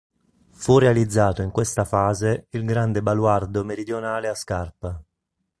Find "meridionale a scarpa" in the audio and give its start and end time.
3.63-4.99